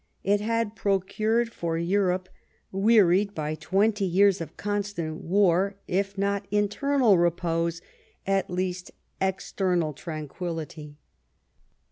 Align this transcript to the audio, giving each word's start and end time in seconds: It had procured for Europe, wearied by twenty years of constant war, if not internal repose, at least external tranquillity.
It 0.23 0.41
had 0.41 0.75
procured 0.75 1.53
for 1.53 1.77
Europe, 1.77 2.27
wearied 2.71 3.35
by 3.35 3.53
twenty 3.53 4.03
years 4.03 4.41
of 4.41 4.57
constant 4.57 5.21
war, 5.23 5.75
if 5.87 6.17
not 6.17 6.47
internal 6.49 7.19
repose, 7.19 7.83
at 8.25 8.49
least 8.49 8.89
external 9.21 9.93
tranquillity. 9.93 10.95